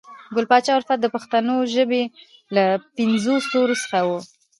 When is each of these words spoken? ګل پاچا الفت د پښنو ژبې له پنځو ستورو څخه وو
ګل 0.35 0.45
پاچا 0.51 0.71
الفت 0.77 0.99
د 1.01 1.05
پښنو 1.15 1.55
ژبې 1.73 2.03
له 2.55 2.63
پنځو 2.97 3.33
ستورو 3.45 3.75
څخه 3.83 3.99
وو 4.07 4.19